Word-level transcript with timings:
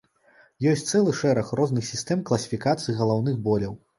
Ёсць 0.71 0.83
цэлы 0.91 1.13
шэраг 1.19 1.51
розных 1.59 1.85
сістэм 1.91 2.25
класіфікацыі 2.31 2.97
галаўных 3.03 3.35
боляў. 3.49 3.77